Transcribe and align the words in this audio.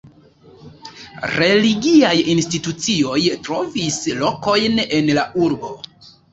Religiaj 1.33 2.15
institucioj 2.33 3.21
trovis 3.49 4.01
lokojn 4.25 4.85
en 5.01 5.15
la 5.21 5.31
urbo. 5.49 5.75